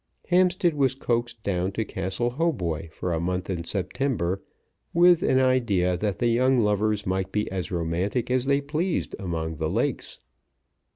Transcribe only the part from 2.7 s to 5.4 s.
for a month in September, with an